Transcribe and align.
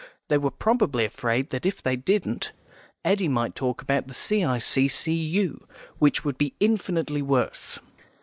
They 0.29 0.37
were 0.39 0.49
probably 0.49 1.05
afraid 1.05 1.51
that 1.51 1.63
if 1.63 1.83
they 1.83 1.95
didn't 1.95 2.53
Eddy 3.05 3.27
might 3.27 3.53
talk 3.53 3.83
about 3.83 4.07
the 4.07 4.15
C.I.C.C.U., 4.15 5.67
which 5.99 6.25
would 6.25 6.39
be 6.39 6.55
infinitely 6.59 7.21
worse. 7.21 7.77